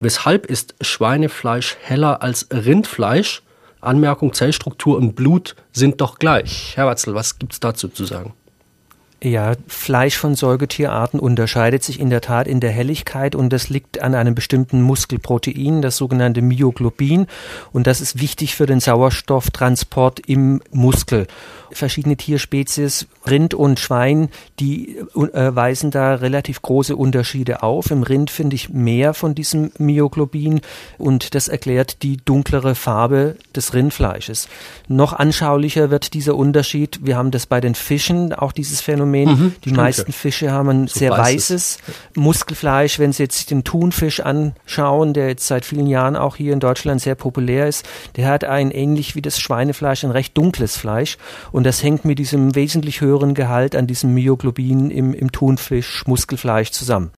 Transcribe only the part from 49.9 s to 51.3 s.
ein recht dunkles Fleisch.